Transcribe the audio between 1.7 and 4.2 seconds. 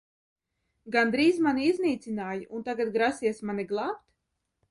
iznīcināji un tagad grasies mani glābt?